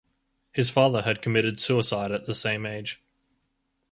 His 0.51 0.71
father 0.71 1.03
had 1.03 1.21
committed 1.21 1.59
suicide 1.59 2.11
at 2.11 2.25
the 2.25 2.33
same 2.33 2.65
age. 2.65 3.03